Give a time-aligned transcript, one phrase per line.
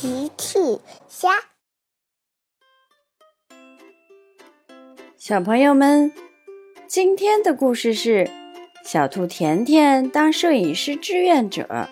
[0.00, 0.58] 奇趣
[1.10, 1.28] 虾，
[5.18, 6.10] 小朋友们，
[6.86, 8.30] 今天的故事是
[8.82, 11.90] 小兔甜甜当摄影师志愿者。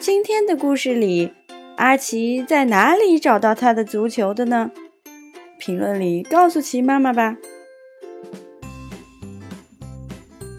[0.00, 1.32] 今天的故事里，
[1.76, 4.72] 阿奇在哪里找到他的足球的呢？
[5.60, 7.36] 评论里告诉奇妈妈吧。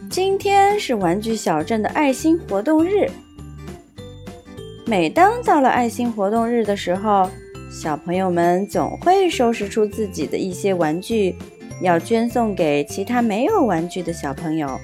[0.10, 3.12] 今天是玩具小镇的爱心活动日。
[4.92, 7.30] 每当到了爱心活动日的时候，
[7.72, 11.34] 小朋友们总会收拾出自己的一些玩具，
[11.82, 14.78] 要捐送给其他没有玩具的小朋友。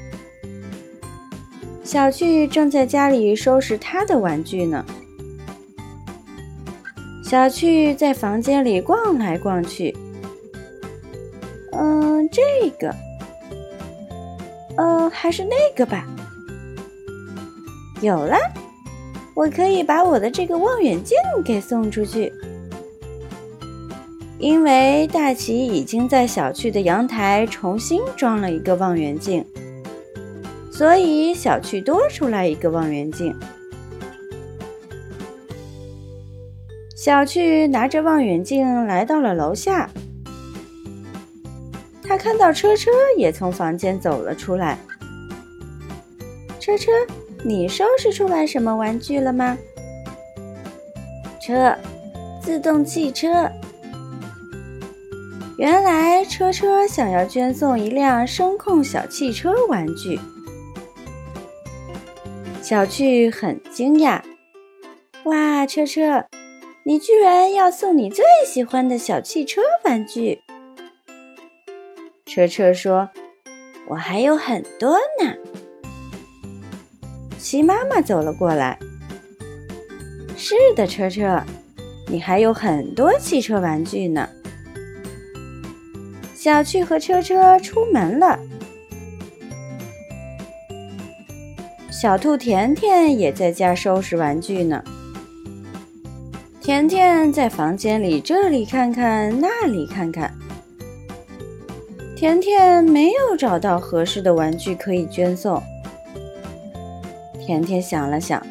[1.84, 4.86] 小趣正在家里收拾他的玩具呢。
[7.22, 9.94] 小趣在房间里逛来逛去，
[11.74, 12.96] 嗯，这个，
[14.78, 16.08] 嗯，还是那个吧。
[18.00, 18.38] 有了。
[19.38, 21.16] 我可以把我的这个望远镜
[21.46, 22.34] 给送出去，
[24.40, 29.46] 因为大奇已经在小趣的阳台重新装了一个望远镜，
[30.72, 33.32] 所以小趣多出来一个望远镜。
[36.96, 39.88] 小趣拿着望远镜来到了楼下，
[42.02, 44.80] 他看到车车也从房间走了出来，
[46.60, 46.92] 车车。
[47.44, 49.58] 你收拾出来什么玩具了吗？
[51.40, 51.76] 车，
[52.42, 53.50] 自动汽车。
[55.58, 60.20] 原来车车想要捐送一辆声控小汽车玩具。
[62.62, 64.22] 小趣很惊讶，
[65.24, 66.26] 哇，车车，
[66.84, 70.42] 你居然要送你最喜欢的小汽车玩具？
[72.26, 73.10] 车车说
[73.88, 75.34] ：“我还有很多呢。”
[77.50, 78.78] 齐妈妈走了过来。
[80.36, 81.42] 是的，车车，
[82.08, 84.28] 你还有很多汽车玩具呢。
[86.36, 88.38] 小趣和车车出门了。
[91.90, 94.84] 小兔甜甜也在家收拾玩具呢。
[96.60, 100.34] 甜甜在房间里这里看看，那里看看。
[102.14, 105.64] 甜甜没有找到合适的玩具可以捐送。
[107.48, 108.46] 甜甜想了想，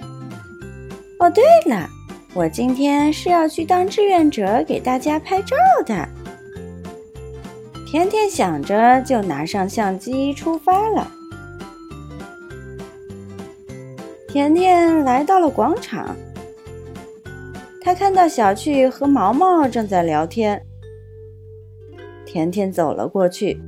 [1.18, 1.86] 哦，对了，
[2.32, 6.08] 我今天是要去当志愿者，给大家拍照的。
[7.86, 11.12] 甜甜想着，就拿上相机出发了。
[14.28, 16.16] 甜甜来到了广场，
[17.82, 20.64] 她看到小趣和毛毛正在聊天。
[22.24, 23.60] 甜甜走了过去，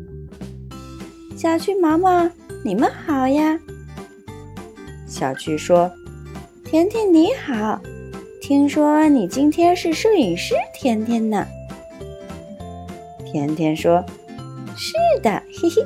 [1.37, 2.31] 小趣、毛毛，
[2.65, 3.61] 你们好呀。
[5.09, 5.91] 小趣说
[6.65, 7.81] ：“甜甜你好，
[8.43, 11.47] 听说你今天是摄影师甜甜呢。”
[13.25, 14.05] 甜甜说
[14.77, 14.93] ：“是
[15.23, 15.83] 的，嘿嘿。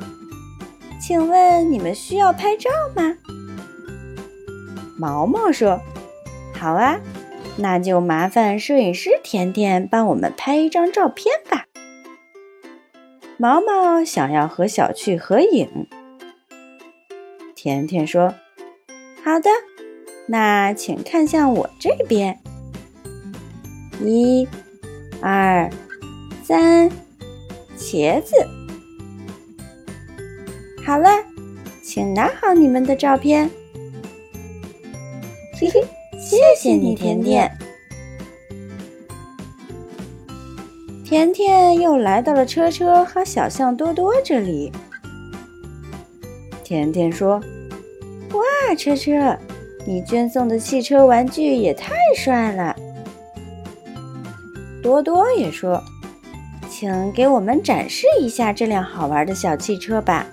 [1.01, 3.15] 请问你们需要拍照吗？”
[4.99, 5.79] 毛毛说
[6.53, 6.99] ：“好啊，
[7.57, 11.65] 那就麻烦摄影师甜甜帮我们拍一张照片吧。”
[13.37, 15.87] 毛毛想要和小趣合影，
[17.55, 18.33] 甜甜说。
[19.23, 19.49] 好的，
[20.27, 22.37] 那请看向我这边。
[24.01, 24.45] 一、
[25.21, 25.71] 二、
[26.43, 26.91] 三，
[27.77, 28.35] 茄子。
[30.85, 31.09] 好了，
[31.81, 33.49] 请拿好你们的照片。
[35.53, 35.81] 嘿嘿，
[36.19, 37.49] 谢谢你，甜甜。
[41.05, 44.69] 甜甜又来到了车车和小象多多这里。
[46.61, 47.41] 甜甜说。
[48.75, 49.37] 车车，
[49.85, 52.75] 你捐赠的汽车玩具也太帅了！
[54.81, 55.81] 多多也说
[56.69, 60.25] ：“请给我们展示一下这辆好玩的小汽车吧。”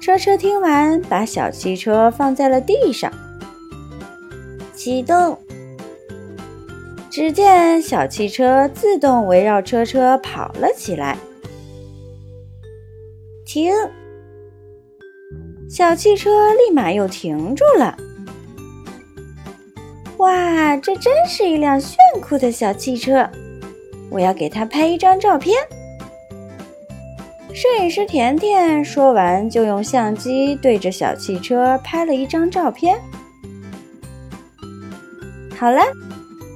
[0.00, 3.12] 车车听完，把小汽车放在了地上，
[4.74, 5.38] 启动。
[7.10, 11.18] 只见小汽车自动围绕车车跑了起来。
[13.44, 13.72] 停。
[15.80, 17.96] 小汽车立马又停住了。
[20.18, 23.26] 哇，这真是一辆炫酷的小汽车！
[24.10, 25.56] 我要给它拍一张照片。
[27.54, 33.00] 摄影师甜甜说完，就用相机对着小汽车拍了一张照片。
[35.56, 35.80] 好了，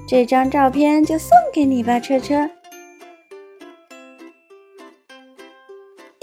[0.06, 2.46] 这张照片就送给你吧，车车。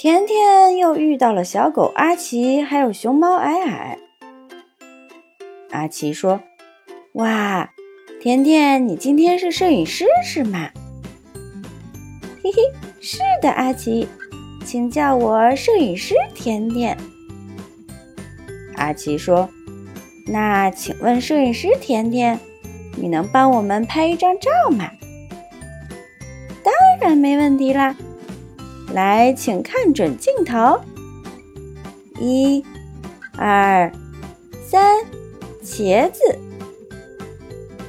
[0.02, 4.00] 甜甜又遇到了小狗阿奇，还有熊猫矮矮。
[5.70, 6.42] 阿奇说
[7.14, 7.70] ：“哇，
[8.20, 10.72] 甜甜，你今天是摄影师是吗？
[12.44, 12.64] 嘿嘿，
[13.00, 14.08] 是的，阿奇，
[14.66, 16.98] 请叫我摄影师甜甜。
[18.78, 19.48] 阿奇说
[20.26, 22.40] ：“那请问摄影师甜甜，
[22.98, 24.90] 你能帮我们拍一张照吗？”
[26.66, 27.96] 当然没问题啦！
[28.94, 30.80] 来，请看准镜头，
[32.20, 32.64] 一、
[33.38, 33.92] 二、
[34.66, 35.04] 三，
[35.64, 36.20] 茄子。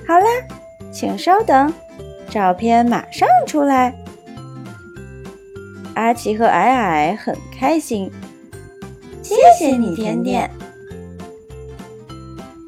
[0.06, 0.26] 好啦，
[0.93, 1.72] 请稍等，
[2.28, 3.94] 照片马上出来。
[5.94, 8.10] 阿奇和矮矮很开心，
[9.22, 10.50] 谢谢你，甜甜。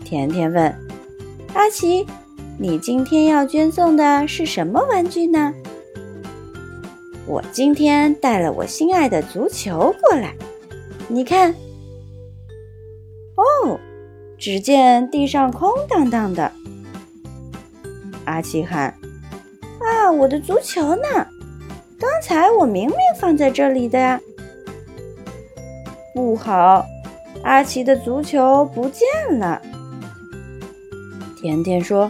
[0.04, 0.74] 甜甜问
[1.54, 2.06] 阿奇
[2.58, 5.54] ：“你今天要捐送的是什么玩具呢？”
[7.34, 10.36] 我今天带了我心爱的足球过来，
[11.08, 11.52] 你看。
[13.34, 13.76] 哦，
[14.38, 16.52] 只见地上空荡荡的。
[18.24, 18.96] 阿奇喊
[19.82, 21.02] ：“啊，我的足球呢？
[21.98, 24.20] 刚才我明明放在这里的呀！”
[26.14, 26.86] 不好，
[27.42, 29.60] 阿奇的足球不见了。
[31.36, 32.08] 甜甜说：“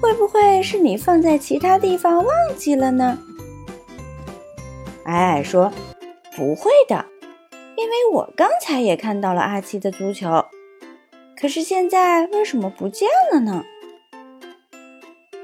[0.00, 3.18] 会不会是你放在其他地方忘记了呢？”
[5.06, 5.72] 矮矮说
[6.36, 7.06] ：“不会的，
[7.76, 10.44] 因为我刚才也看到了阿奇的足球，
[11.40, 13.64] 可是现在为什么不见了呢？”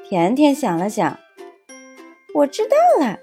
[0.09, 1.17] 甜甜想了想，
[2.35, 2.77] 我知道
[3.07, 3.17] 了，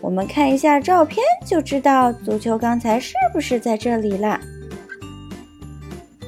[0.00, 4.40] 我们看一下照片就知道足球刚才是不是在这里了。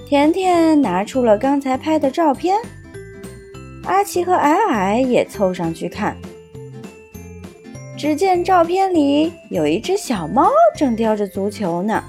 [0.09, 2.59] 甜甜拿出了刚才拍的照片，
[3.85, 6.17] 阿奇和矮矮也凑上去看，
[7.97, 12.05] 只见照片里有一只小猫正叼着足球呢。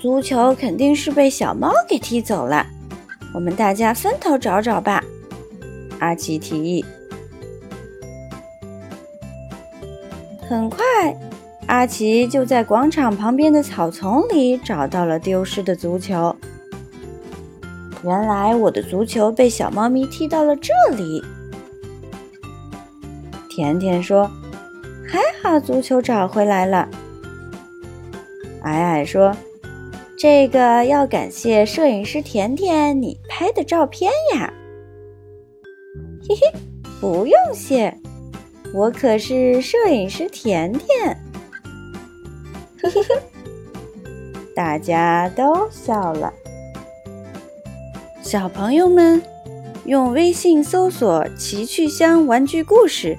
[0.00, 2.66] 足球肯定是被小猫给踢走了。
[3.32, 5.02] 我们大家分头找找吧，
[6.00, 6.84] 阿奇提议。
[10.48, 10.82] 很快，
[11.66, 16.34] 阿奇就在广场旁边的草丛里找到了丢失的足球。
[18.02, 21.22] 原来我的足球被小猫咪踢到了这里。
[23.54, 24.30] 甜甜说
[25.06, 26.88] ：“还好足球找回来了。”
[28.64, 29.36] 矮矮说。
[30.16, 34.52] 这个要感谢摄影师甜甜你拍的照片呀，
[36.28, 36.60] 嘿嘿，
[37.00, 37.98] 不用谢，
[38.72, 41.20] 我可是摄影师甜甜，
[42.80, 43.16] 嘿嘿嘿，
[44.54, 46.32] 大家都笑了。
[48.22, 49.20] 小朋友们，
[49.86, 53.18] 用微信搜索“奇趣箱玩具故事”，